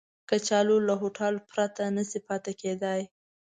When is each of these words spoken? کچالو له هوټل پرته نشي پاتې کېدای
کچالو 0.29 0.77
له 0.87 0.93
هوټل 1.01 1.33
پرته 1.51 1.83
نشي 1.95 2.19
پاتې 2.27 2.51
کېدای 2.61 3.01